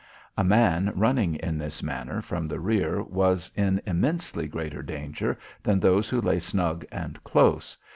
[0.35, 5.79] A man running in this manner from the rear was in immensely greater danger than
[5.79, 7.77] those who lay snug and close.